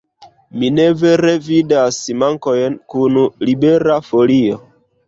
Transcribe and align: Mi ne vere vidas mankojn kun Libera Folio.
Mi 0.61 0.69
ne 0.77 0.87
vere 1.01 1.35
vidas 1.49 2.01
mankojn 2.25 2.81
kun 2.95 3.21
Libera 3.47 4.03
Folio. 4.11 4.61